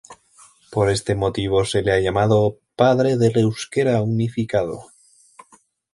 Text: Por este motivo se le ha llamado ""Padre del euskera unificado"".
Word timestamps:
Por 0.71 0.89
este 0.89 1.13
motivo 1.13 1.63
se 1.63 1.83
le 1.83 1.91
ha 1.91 1.99
llamado 1.99 2.57
""Padre 2.75 3.17
del 3.17 3.37
euskera 3.37 4.01
unificado"". 4.01 4.87